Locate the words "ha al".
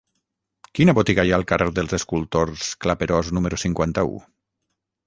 1.35-1.45